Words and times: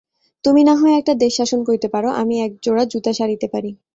তুমি 0.43 0.61
না 0.63 0.73
হয় 0.75 0.95
একটা 0.95 1.13
দেশ 1.15 1.33
শাসন 1.37 1.59
করিতে 1.67 1.87
পার, 1.93 2.03
আমি 2.21 2.35
একজোড়া 2.41 2.83
জুতা 2.91 3.11
সারিতে 3.13 3.47
পারি। 3.53 3.71